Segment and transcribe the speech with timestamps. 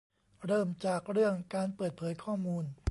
[0.45, 2.65] เริ่มจากเรื่องการเปิดเผยข้อมูล